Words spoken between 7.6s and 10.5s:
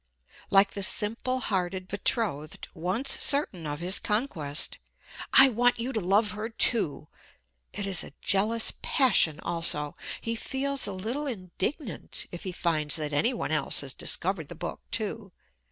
It is a jealous passion also. He